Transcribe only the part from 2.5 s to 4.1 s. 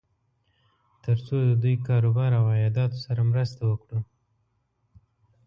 عایداتو سره مرسته وکړو.